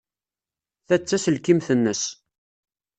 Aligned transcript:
Ta 0.87 0.95
d 0.97 1.03
taselkimt-nnes. 1.03 2.03